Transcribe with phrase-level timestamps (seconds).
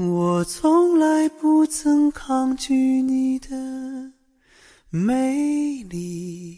[0.00, 4.12] 我从来不曾抗拒你的
[4.90, 6.56] 美丽，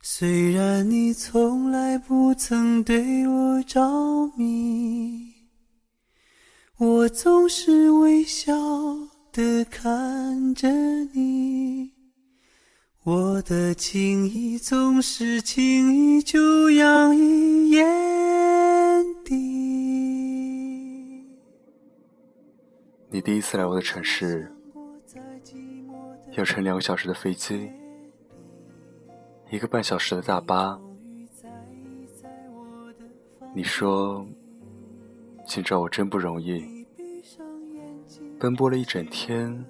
[0.00, 5.34] 虽然你从来不曾对我着迷，
[6.78, 8.54] 我总是微笑
[9.30, 10.66] 的看着
[11.12, 11.90] 你。
[13.04, 17.68] 我的情意总是轻易就洋溢
[23.10, 24.52] 你第一次来我的城市，
[26.32, 27.70] 要乘两个小时的飞机，
[29.50, 30.78] 一个半小时的大巴。
[33.54, 34.26] 你说，
[35.46, 36.86] 今朝我真不容易，
[38.38, 39.64] 奔波了一整天，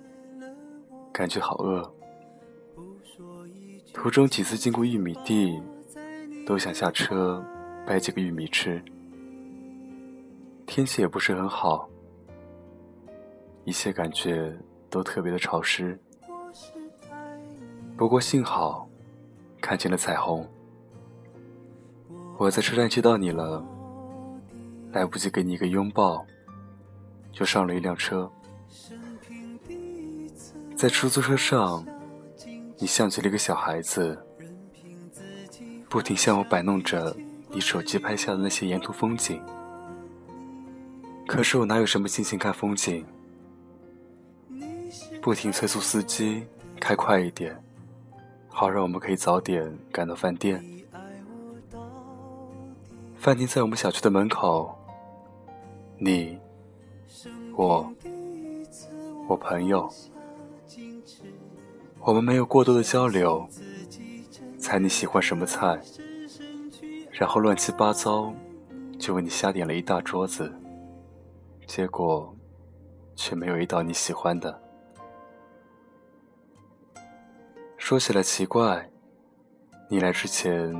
[1.12, 1.88] 感觉好饿。
[3.94, 5.62] 途中几次经过玉米地，
[6.44, 7.44] 都想下车
[7.86, 8.82] 掰几个玉米吃。
[10.66, 11.88] 天气也不是很好，
[13.68, 14.50] 一切感觉
[14.88, 16.00] 都特别的潮湿。
[17.98, 18.88] 不过幸好
[19.60, 20.48] 看见了彩虹。
[22.38, 23.62] 我在车站接到你了，
[24.92, 26.24] 来不及给你一个拥抱，
[27.30, 28.30] 就上了一辆车，
[30.74, 31.84] 在出租车上。
[32.78, 34.18] 你像极了一个小孩子，
[35.90, 37.14] 不停向我摆弄着
[37.50, 39.42] 你手机拍下的那些沿途风景。
[41.26, 43.04] 可是我哪有什么心情看风景？
[45.28, 46.42] 不停催促司机
[46.80, 47.54] 开快一点，
[48.48, 50.64] 好让我们可以早点赶到饭店。
[53.18, 54.74] 饭店在我们小区的门口。
[55.98, 56.38] 你，
[57.54, 57.92] 我，
[59.28, 59.86] 我朋友。
[62.00, 63.46] 我们没有过多的交流，
[64.58, 65.78] 猜你喜欢什么菜，
[67.12, 68.32] 然后乱七八糟
[68.98, 70.50] 就为你瞎点了一大桌子，
[71.66, 72.34] 结果
[73.14, 74.62] 却没有一道你喜欢的。
[77.78, 78.86] 说起来奇怪，
[79.88, 80.70] 你来之前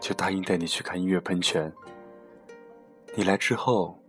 [0.00, 1.70] 就答应带你去看音乐喷泉，
[3.14, 4.00] 你来之后，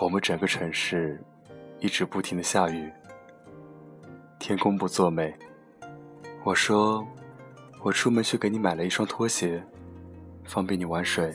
[0.00, 1.20] 我们整个城市
[1.80, 2.92] 一直不停的下雨，
[4.38, 5.34] 天公不作美。
[6.44, 7.04] 我说，
[7.82, 9.60] 我出门去给你买了一双拖鞋，
[10.44, 11.34] 方便你玩水。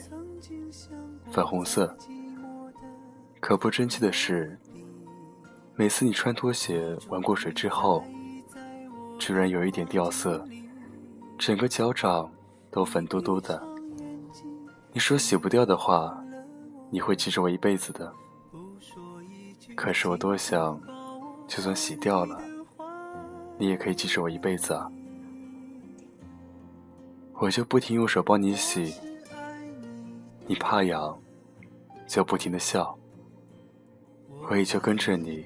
[1.30, 1.94] 粉红色。
[3.40, 4.58] 可不争气的是，
[5.74, 8.04] 每次你穿拖鞋玩过水之后，
[9.20, 10.42] 居然有一点掉色，
[11.38, 12.28] 整个脚掌
[12.70, 13.62] 都粉嘟嘟的。
[14.92, 16.18] 你说洗不掉的话，
[16.88, 18.10] 你会记着我一辈子的。
[19.76, 20.80] 可是我多想，
[21.46, 22.40] 就算洗掉了，
[23.58, 24.90] 你也可以记着我一辈子啊。
[27.34, 28.94] 我就不停用手帮你洗，
[30.46, 31.16] 你怕痒，
[32.06, 32.98] 就不停的笑，
[34.48, 35.44] 我也就跟着你，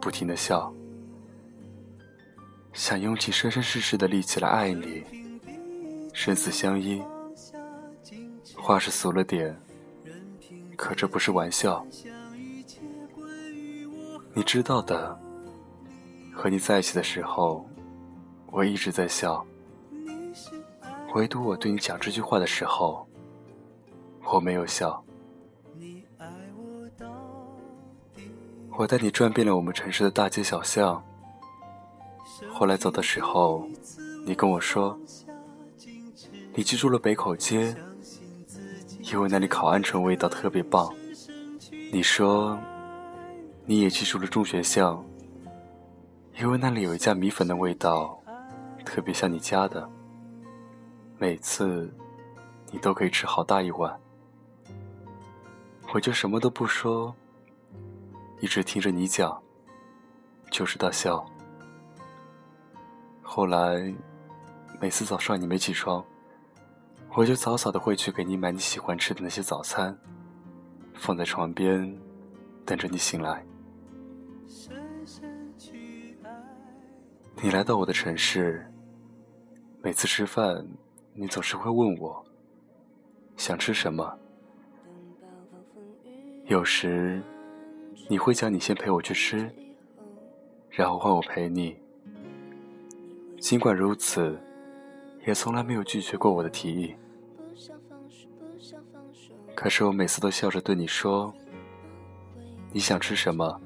[0.00, 0.72] 不停的笑，
[2.76, 5.02] 想用尽生生世世的力气来爱你，
[6.12, 7.02] 生死相依。
[8.54, 9.58] 话是俗了点，
[10.76, 11.84] 可这不是玩笑，
[14.34, 15.18] 你知道的。
[16.34, 17.66] 和你在一起的时候，
[18.52, 19.44] 我一直在笑。
[21.14, 23.08] 唯独我对你讲这句话的时候，
[24.22, 25.02] 我没有笑。
[28.76, 31.02] 我带你转遍了我们城市的大街小巷。
[32.50, 33.66] 后来走的时候，
[34.24, 34.98] 你跟我说，
[36.54, 37.74] 你记住了北口街，
[39.00, 40.92] 因为那里烤鹌鹑味道特别棒。
[41.92, 42.58] 你说，
[43.64, 45.02] 你也记住了中学校，
[46.38, 48.20] 因为那里有一家米粉的味道，
[48.84, 49.88] 特别像你家的。
[51.18, 51.90] 每次，
[52.70, 53.98] 你都可以吃好大一碗，
[55.94, 57.14] 我就什么都不说，
[58.40, 59.40] 一直听着你讲，
[60.50, 61.24] 就知道笑。
[63.28, 63.92] 后来，
[64.80, 66.02] 每次早上你没起床，
[67.14, 69.94] 我就早早的会去给你买你喜欢吃的那些早餐，
[70.94, 71.94] 放在床边，
[72.64, 73.44] 等着你醒来。
[77.42, 78.64] 你来到我的城市，
[79.82, 80.64] 每次吃饭。
[81.18, 82.24] 你总是会问我
[83.36, 84.18] 想吃什么，
[86.44, 87.22] 有时
[88.08, 89.50] 你会讲你先陪我去吃，
[90.70, 91.76] 然后换我陪你。
[93.40, 94.38] 尽管如此，
[95.26, 96.94] 也从来没有拒绝过我的提议。
[99.54, 101.32] 可是我每次都笑着对你说
[102.72, 103.60] ：“你想吃什么，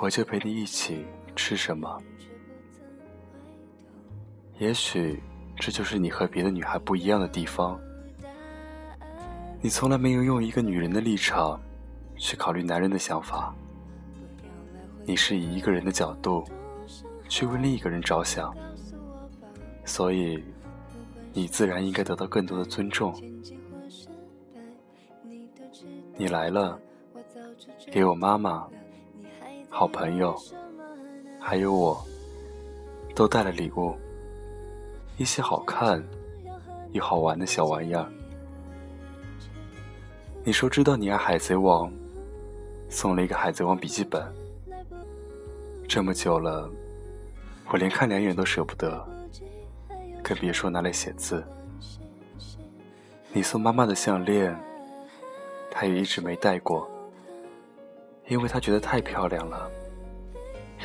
[0.00, 1.04] 我就陪你一起
[1.34, 2.00] 吃什么。”
[4.58, 5.22] 也许。
[5.58, 7.80] 这就是你和别的女孩不一样的地方。
[9.58, 11.58] 你从来没有用一个女人的立场
[12.18, 13.54] 去考虑男人的想法，
[15.06, 16.44] 你是以一个人的角度
[17.28, 18.54] 去为另一个人着想，
[19.84, 20.42] 所以
[21.32, 23.14] 你自然应该得到更多的尊重。
[26.16, 26.78] 你来了，
[27.90, 28.66] 给我妈妈、
[29.68, 30.34] 好朋友，
[31.38, 32.02] 还有我，
[33.14, 33.94] 都带了礼物，
[35.18, 36.02] 一些好看
[36.92, 38.10] 又好玩的小玩意儿。
[40.42, 41.92] 你说知道你爱海贼王，
[42.88, 44.24] 送了一个海贼王笔记本。
[45.86, 46.70] 这么久了，
[47.68, 49.04] 我连看两眼都舍不得，
[50.22, 51.44] 更别说拿来写字。
[53.32, 54.56] 你送妈妈的项链，
[55.70, 56.88] 她也一直没戴过，
[58.28, 59.68] 因为她觉得太漂亮了，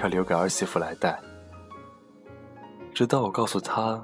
[0.02, 1.20] 要留给儿媳妇来戴。
[2.94, 4.04] 直到我告诉她，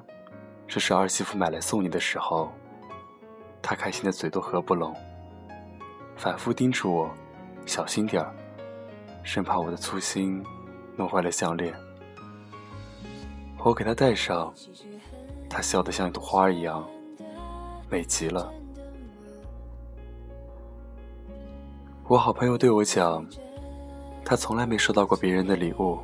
[0.67, 2.51] 这是儿媳妇买来送你的时候，
[3.61, 4.95] 她开心的嘴都合不拢，
[6.15, 7.11] 反复叮嘱我
[7.65, 8.33] 小心点儿，
[9.23, 10.45] 生怕我的粗心。
[10.95, 11.71] 弄坏了项链，
[13.63, 14.53] 我给她戴上，
[15.49, 16.87] 她笑得像一朵花一样，
[17.89, 18.51] 美极了。
[22.07, 23.27] 我好朋友对我讲，
[24.23, 25.99] 他从来没收到过别人的礼物，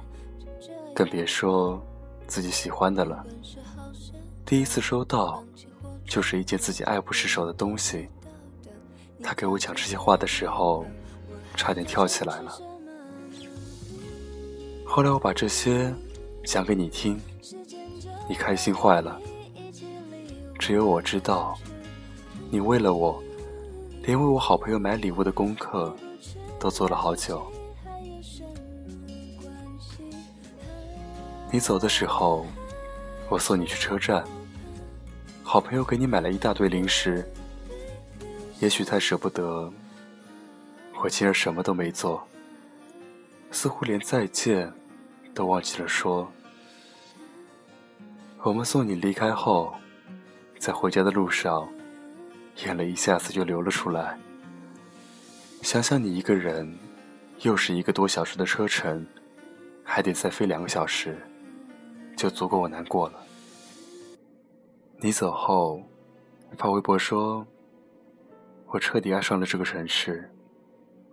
[0.93, 1.81] 更别说
[2.27, 3.25] 自己喜欢的了。
[4.45, 5.41] 第一次收到，
[6.05, 8.09] 就是一件自己爱不释手的东西。
[9.23, 10.85] 他给我讲这些话的时候，
[11.55, 12.59] 差点跳起来了。
[14.85, 15.93] 后来我把这些
[16.45, 17.19] 讲给你听，
[18.29, 19.19] 你开心坏了。
[20.59, 21.57] 只有我知道，
[22.49, 23.21] 你为了我，
[24.03, 25.95] 连为我好朋友买礼物的功课
[26.59, 27.45] 都做了好久。
[31.51, 32.45] 你走的时候，
[33.29, 34.23] 我送你去车站，
[35.43, 37.27] 好朋友给你买了一大堆零食。
[38.59, 39.71] 也许太舍不得，
[41.01, 42.25] 我竟然什么都没做，
[43.51, 44.71] 似乎连再见。
[45.33, 46.31] 都忘记了说，
[48.43, 49.73] 我们送你离开后，
[50.59, 51.67] 在回家的路上，
[52.63, 54.17] 眼泪一下子就流了出来。
[55.61, 56.77] 想想你一个人，
[57.41, 59.05] 又是一个多小时的车程，
[59.83, 61.17] 还得再飞两个小时，
[62.15, 63.19] 就足够我难过了。
[64.97, 65.81] 你走后，
[66.57, 67.45] 发微博说，
[68.67, 70.31] 我彻底爱上了这个城市，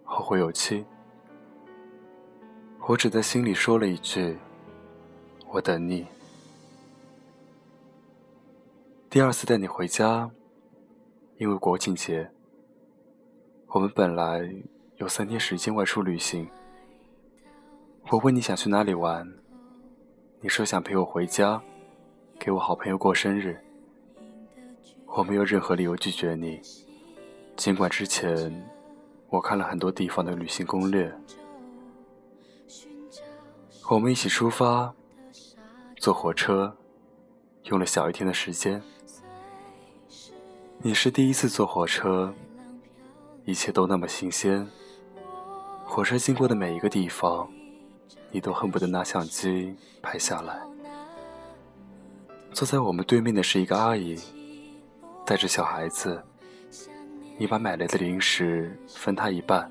[0.05, 0.84] 后会有期。
[2.87, 4.37] 我只在心里说了一句
[5.53, 6.06] ：“我等你。”
[9.09, 10.29] 第二次带你回家，
[11.37, 12.29] 因为国庆节，
[13.69, 14.53] 我们本来
[14.97, 16.49] 有三天时间外出旅行。
[18.09, 19.31] 我问你想去哪里玩，
[20.41, 21.62] 你说想陪我回家，
[22.41, 23.56] 给我好朋友过生日。
[25.06, 26.61] 我没有任何理由拒绝你，
[27.56, 28.69] 尽管之前
[29.29, 31.12] 我看了很多地方的旅行攻略。
[33.90, 34.94] 我们一起出发，
[35.96, 36.76] 坐火车，
[37.64, 38.81] 用了小一天的时间。
[40.78, 42.32] 你是第一次坐火车，
[43.44, 44.64] 一切都那么新鲜。
[45.84, 47.50] 火车经过的每一个地方，
[48.31, 50.62] 你都恨不得拿相机拍下来。
[52.52, 54.16] 坐在我们对面的是一个阿姨，
[55.26, 56.22] 带着小孩子。
[57.38, 59.69] 你把买来的零食分她一半，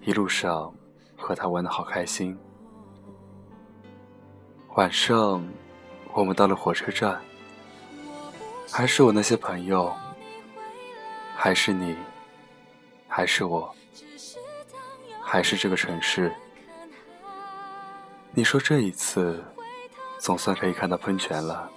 [0.00, 0.72] 一路上
[1.14, 2.34] 和她玩的好开心。
[4.74, 5.46] 晚上，
[6.14, 7.20] 我们到了火车站，
[8.70, 9.94] 还是我那些朋友，
[11.36, 11.94] 还是你，
[13.06, 13.74] 还是我，
[15.22, 16.32] 还是这个城市。
[18.32, 19.44] 你说这一次，
[20.18, 21.70] 总算可以看到喷泉了。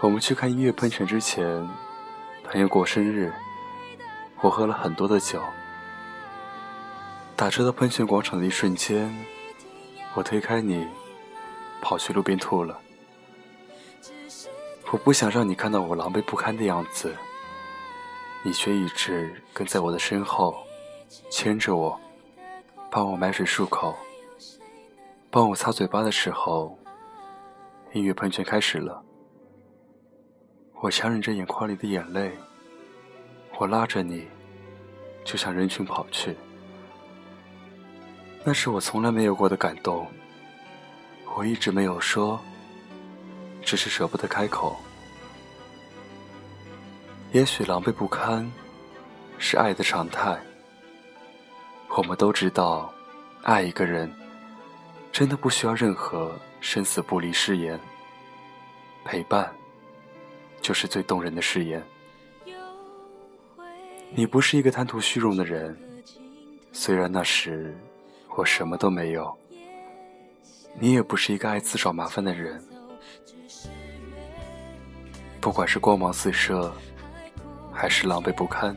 [0.00, 1.46] 我们去看音乐喷泉之前，
[2.42, 3.32] 朋友过生日，
[4.40, 5.40] 我喝了很多的酒。
[7.36, 9.14] 打车到喷泉广场的一瞬间。
[10.14, 10.86] 我推开你，
[11.80, 12.78] 跑去路边吐了。
[14.90, 17.16] 我不想让你看到我狼狈不堪的样子，
[18.42, 20.54] 你却一直跟在我的身后，
[21.30, 21.98] 牵着我，
[22.90, 23.96] 帮我买水漱口，
[25.30, 26.78] 帮我擦嘴巴的时候，
[27.92, 29.02] 音乐喷泉开始了。
[30.82, 32.36] 我强忍着眼眶里的眼泪，
[33.58, 34.28] 我拉着你，
[35.24, 36.36] 就向人群跑去。
[38.44, 40.06] 那是我从来没有过的感动。
[41.34, 42.40] 我一直没有说，
[43.62, 44.76] 只是舍不得开口。
[47.30, 48.50] 也许狼狈不堪
[49.38, 50.38] 是爱的常态。
[51.96, 52.92] 我们都知道，
[53.42, 54.12] 爱一个人
[55.12, 57.78] 真的不需要任何生死不离誓言，
[59.04, 59.50] 陪伴
[60.60, 61.82] 就是最动人的誓言。
[64.10, 65.78] 你不是一个贪图虚荣的人，
[66.72, 67.74] 虽然那时。
[68.34, 69.36] 我什么都没有，
[70.78, 72.62] 你也不是一个爱自找麻烦的人。
[75.40, 76.72] 不管是光芒四射，
[77.72, 78.74] 还是狼狈不堪，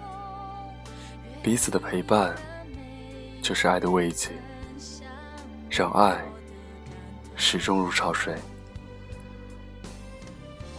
[1.41, 2.35] 彼此的陪伴
[3.41, 4.31] 就是爱的慰藉，
[5.69, 6.19] 让爱
[7.35, 8.35] 始终如潮水。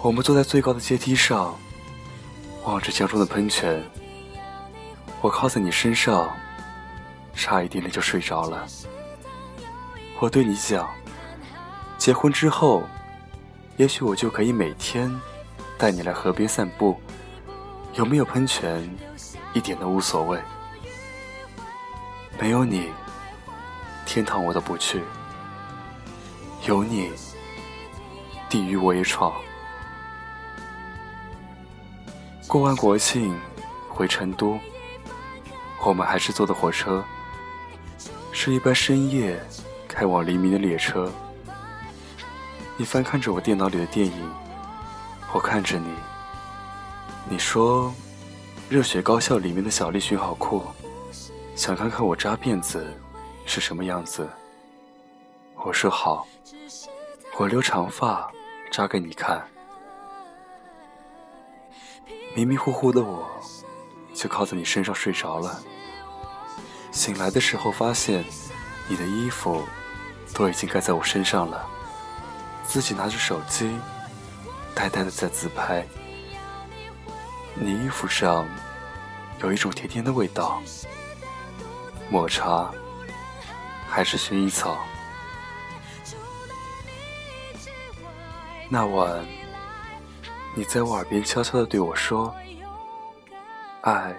[0.03, 1.57] 我们坐在最高的阶梯上，
[2.65, 3.83] 望着江中的喷泉，
[5.23, 6.37] 我靠在你身上，
[7.37, 8.67] 差一点点就睡着了。
[10.19, 10.91] 我对你讲，
[11.99, 12.83] 结婚之后，
[13.77, 15.15] 也许我就可以每天。
[15.79, 16.99] 带你来河边散步，
[17.93, 18.89] 有没有喷泉，
[19.53, 20.41] 一点都无所谓。
[22.41, 22.89] 没有你，
[24.07, 25.01] 天堂我都不去；
[26.67, 27.13] 有你，
[28.49, 29.35] 地狱我也闯。
[32.47, 33.39] 过完国庆
[33.91, 34.59] 回成都，
[35.85, 37.05] 我们还是坐的火车，
[38.47, 39.45] 是一班深夜
[39.89, 41.13] 开往黎明的列车。
[42.77, 44.33] 你翻看着我电脑里的电影。
[45.33, 45.93] 我看着你，
[47.29, 47.89] 你说
[48.69, 50.63] 《热血高校》里面的小栗旬好酷，
[51.57, 52.87] 想看看我扎辫子
[53.47, 54.29] 是什么样子。
[55.57, 56.25] 我说好，
[57.39, 58.31] 我留长发
[58.71, 59.45] 扎给你看。
[62.37, 63.29] 迷迷糊糊的我，
[64.15, 65.61] 就靠在你身上睡着了。
[66.97, 68.25] 醒来的时候发现，
[68.89, 69.63] 你的衣服
[70.33, 71.69] 都已经盖在我身上了，
[72.65, 73.77] 自己拿着手机。
[74.75, 75.87] 呆呆的在自拍，
[77.55, 78.47] 你衣服上
[79.41, 80.63] 有一种甜甜的味道，
[82.11, 82.71] 抹茶
[83.89, 84.79] 还是薰衣草？
[88.69, 89.25] 那晚，
[90.55, 92.35] 你在我耳边悄悄的对我说
[93.81, 94.15] ：“爱，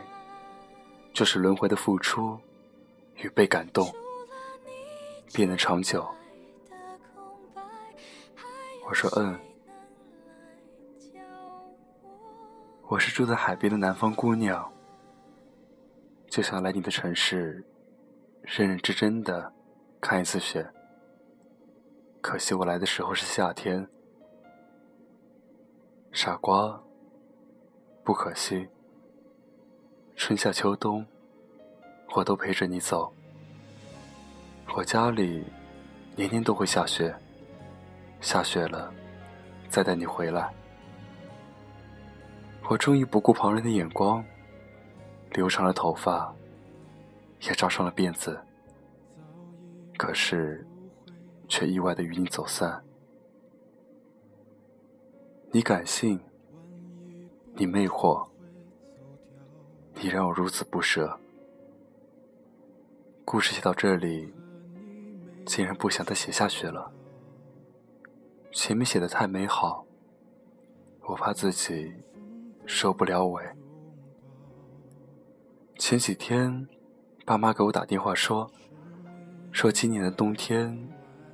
[1.14, 2.40] 就是轮回的付出
[3.18, 3.94] 与被感动，
[5.34, 6.08] 变得长久。”
[8.88, 9.40] 我说：“嗯。”
[12.90, 14.72] 我是住在海边的南方姑娘，
[16.30, 17.66] 就想来你的城市，
[18.44, 19.52] 认认真真的
[20.00, 20.66] 看一次雪。
[22.22, 23.86] 可惜我来的时候是夏天，
[26.14, 26.82] 傻瓜，
[28.06, 28.70] 不可惜。
[30.16, 31.06] 春夏秋冬，
[32.14, 33.14] 我都陪着你走。
[34.76, 35.44] 我家里
[36.16, 37.16] 年年都会下雪，
[38.22, 38.94] 下雪了，
[39.70, 40.54] 再带你回来。
[42.70, 44.24] 我终于不顾旁人的眼光，
[45.32, 46.34] 留长了头发，
[47.42, 48.40] 也扎上了辫子。
[49.98, 50.66] 可是，
[51.48, 52.84] 却意外的与你走散。
[55.52, 56.20] 你感性，
[57.56, 58.28] 你魅惑，
[59.96, 61.18] 你让我如此不舍。
[63.30, 64.34] 故事写到这里，
[65.46, 66.90] 竟然不想再写下去了。
[68.54, 69.86] 前面写的太美好，
[71.02, 71.94] 我怕自己。
[72.66, 73.44] 受不了尾。
[75.78, 76.68] 前几天，
[77.26, 78.50] 爸妈给我打电话说，
[79.52, 80.88] 说今年的冬天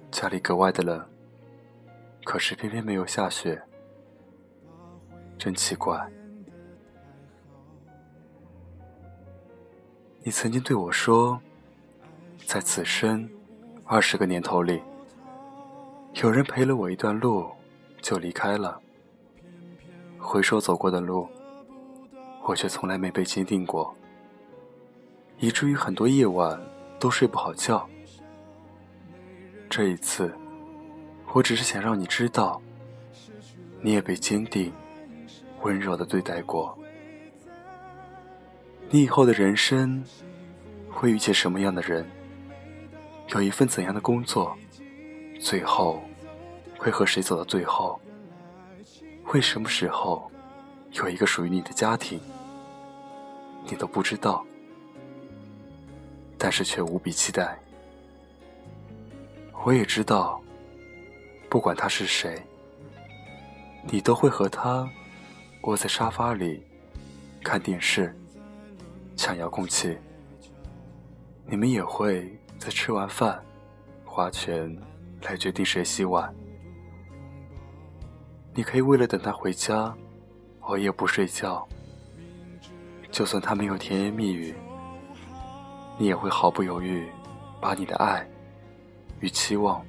[0.10, 1.08] 家里格外的冷，
[2.24, 3.62] 可是偏偏没有下雪，
[5.38, 6.12] 真奇怪。
[10.24, 11.40] 你曾经对我说，
[12.46, 13.28] 在此生
[13.86, 14.82] 二十个年头里，
[16.22, 17.50] 有人陪了我一段路，
[18.02, 18.80] 就离开了。
[20.20, 21.28] 回首走过的路，
[22.44, 23.94] 我却从来没被坚定过，
[25.40, 26.60] 以至于很多夜晚
[27.00, 27.88] 都睡不好觉。
[29.70, 30.32] 这一次，
[31.34, 32.62] 我只是想让你知道，
[33.82, 34.72] 你也被坚定、
[35.64, 36.78] 温柔的对待过。
[38.90, 40.04] 你以后的人生
[40.92, 42.08] 会遇见什么样的人？
[43.34, 44.56] 有一份怎样的工作？
[45.40, 46.04] 最后
[46.78, 48.00] 会和谁走到最后？
[49.24, 50.30] 会什么时候
[50.92, 52.22] 有一个属于你的家庭，
[53.66, 54.46] 你都不知道，
[56.38, 57.58] 但是却无比期待。
[59.66, 60.40] 我也知道，
[61.50, 62.40] 不管他是谁，
[63.90, 64.88] 你都会和他
[65.64, 66.64] 窝在沙发里
[67.44, 68.16] 看电视、
[69.16, 69.98] 抢遥控器。
[71.48, 72.32] 你们也会
[72.64, 73.44] 在吃完饭
[74.06, 74.74] 划拳
[75.24, 76.34] 来决定谁洗碗。
[78.54, 79.94] 你可以为了等他回家，
[80.62, 81.68] 熬夜不睡觉。
[83.12, 84.56] 就算他没有甜言蜜语，
[85.98, 87.06] 你也会毫不犹豫
[87.60, 88.26] 把你的爱
[89.20, 89.86] 与期望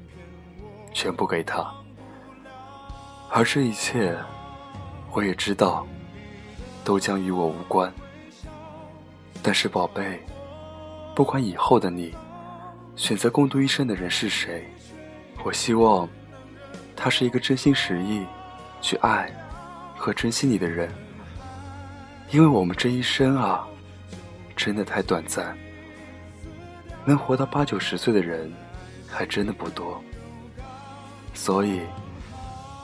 [0.93, 1.73] 全部给他。
[3.31, 4.19] 而这一切，
[5.13, 5.87] 我也知道，
[6.85, 7.93] 都将与我无关。
[9.45, 10.21] 但是，宝贝，
[11.15, 12.13] 不管以后的你
[12.97, 14.65] 选择共度一生的人是谁？
[15.43, 16.09] 我希望
[16.95, 18.25] 他是一个真心实意
[18.81, 19.31] 去爱
[19.97, 20.89] 和珍惜你的人，
[22.31, 23.67] 因为我们这一生啊，
[24.57, 25.57] 真的太短暂，
[27.05, 28.51] 能活到八九十岁的人
[29.09, 30.03] 还真的不多。
[31.35, 31.81] 所以，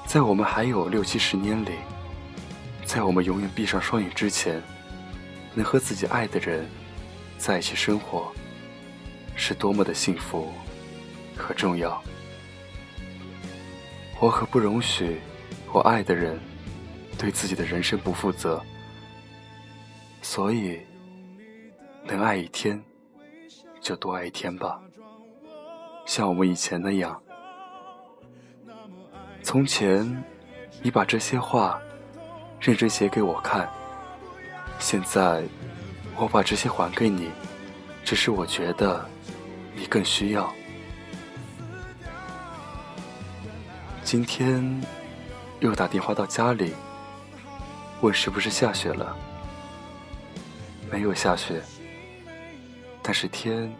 [0.07, 1.71] 在我们还有六七十年里，
[2.85, 4.61] 在我们永远闭上双眼之前，
[5.55, 6.69] 能和自己爱的人
[7.39, 8.33] 在一起生活。
[9.43, 10.53] 是多么的幸福
[11.35, 12.01] 和重要！
[14.21, 15.19] 我可不容许
[15.73, 16.39] 我爱的人
[17.17, 18.63] 对自己的人生不负责，
[20.21, 20.79] 所以
[22.05, 22.79] 能爱一天
[23.81, 24.79] 就多爱一天吧。
[26.05, 27.19] 像我们以前那样，
[29.43, 30.23] 从前
[30.83, 31.81] 你把这些话
[32.61, 33.67] 认真写给我看，
[34.79, 35.43] 现在
[36.15, 37.31] 我把这些还给你，
[38.05, 39.09] 只是我觉得。
[39.75, 40.53] 你更需要。
[44.03, 44.81] 今天
[45.61, 46.75] 又打电话到家里，
[48.01, 49.17] 问是不是下雪了。
[50.91, 51.63] 没有下雪，
[53.03, 53.73] 但是天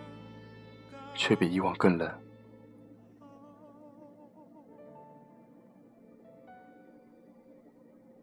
[1.15, 2.09] 却比以往更冷。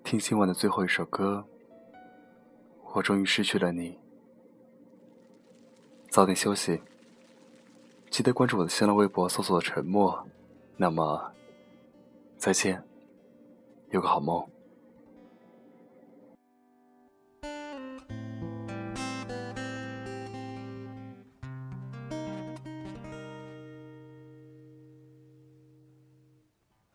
[0.06, 1.46] 听今晚的最后一首歌，
[2.94, 4.00] 我终于失去了你。
[6.10, 6.82] 早点休息。
[8.18, 10.28] 记得关注我的新浪微博，搜索“沉默”。
[10.76, 11.32] 那么，
[12.36, 12.84] 再见，
[13.92, 14.44] 有个好梦。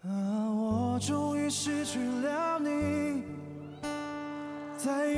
[0.03, 3.23] 我终于失去了你，
[4.77, 5.13] 在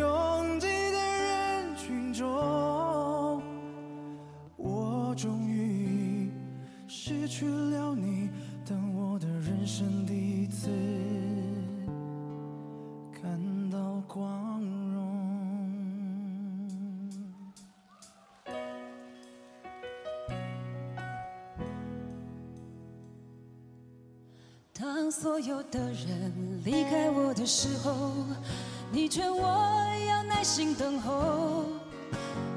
[7.37, 8.31] 去了你，
[8.65, 10.71] 当我的人生第一次
[13.21, 15.03] 感到光荣。
[24.73, 26.33] 当所有的人
[26.65, 28.13] 离开我的时候，
[28.93, 29.43] 你劝我
[30.07, 31.65] 要耐心等候，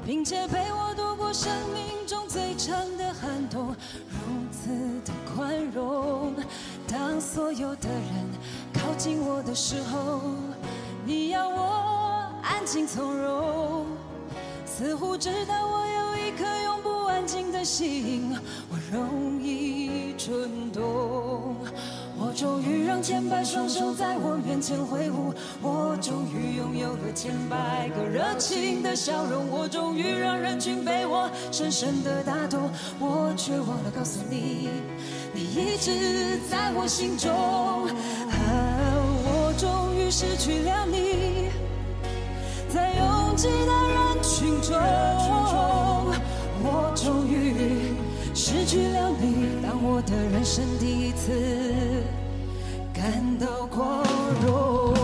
[0.08, 3.76] 并且陪我度过生命中最长的寒冬。
[4.08, 4.16] 如
[4.50, 4.70] 此
[5.04, 6.34] 的宽容，
[6.90, 8.02] 当所有的人
[8.72, 10.22] 靠近我的时候，
[11.04, 13.84] 你要我安静从容，
[14.64, 18.34] 似乎知道我有一颗永不安静的心，
[18.70, 21.54] 我容易蠢动。
[22.20, 34.68] 我终于让千百双手在我面前挥舞，我终于拥有了千百个热情的笑容，我终于让人群被我深深的打动，我却忘了告诉你，
[35.32, 37.30] 你一直在我心中。
[37.30, 38.34] 啊，
[39.24, 41.48] 我终于失去了你，
[42.68, 44.76] 在拥挤的人群中，
[46.60, 47.17] 我终
[48.68, 51.32] 去了你，当我的人生第一次。
[52.92, 54.04] 感到光
[54.44, 54.94] 荣。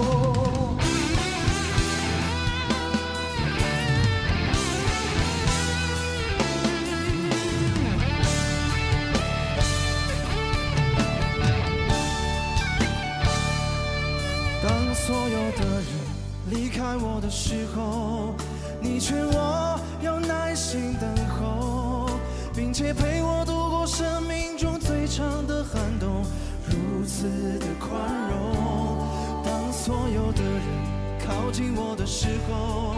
[14.63, 15.87] 当所有的人
[16.51, 18.35] 离开我的时候，
[18.83, 21.64] 你劝我要耐心等候，
[22.55, 26.25] 并且陪我度过生命中最长的寒冬。
[26.67, 29.07] 如此的宽容，
[29.45, 30.63] 当所有的人
[31.27, 32.95] 靠近我的时候，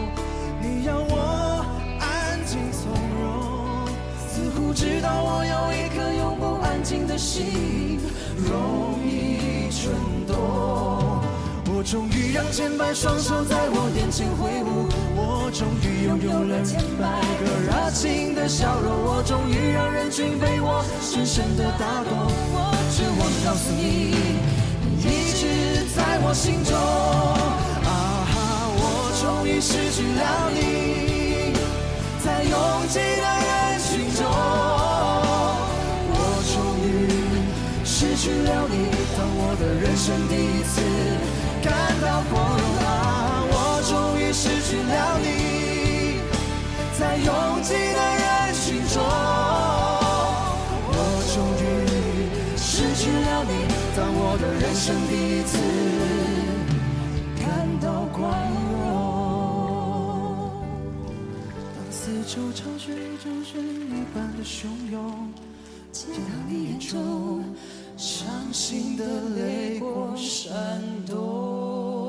[0.60, 1.64] 你要我
[1.98, 3.88] 安静从容，
[4.28, 7.98] 似乎知道我有一颗永不安静的心，
[8.36, 9.92] 容易蠢
[10.26, 11.15] 动。
[11.86, 17.06] 终于让千百双手在我眼前挥舞，我终于拥有了千百
[17.38, 22.10] 个热情的笑容，我终于让人群被我深深的打动。
[22.50, 24.18] 我只忘了告诉你，
[24.98, 26.74] 你一直在我心中。
[26.74, 28.34] 啊哈，
[28.74, 31.54] 我终于失去了你，
[32.18, 32.52] 在拥
[32.90, 34.26] 挤的人群中。
[36.10, 36.18] 我
[36.50, 37.14] 终于
[37.84, 40.82] 失去了你，当我的人生第一次
[41.66, 42.64] 感到光荣。
[42.86, 43.54] 啊，我
[43.90, 45.26] 终于失去了你，
[46.96, 47.28] 在拥
[47.62, 48.24] 挤的人
[48.54, 48.96] 群中。
[50.88, 50.90] 我
[51.34, 51.64] 终于
[52.56, 53.52] 失去了你
[53.96, 55.52] 当我的人生第一次
[57.40, 57.44] 感
[57.80, 58.22] 到光
[58.72, 58.74] 荣，
[61.74, 64.94] 当四惆怅却依旧是一般的汹涌。
[65.92, 67.42] 见到你眼中
[67.96, 70.54] 伤心的泪光闪
[71.06, 72.05] 动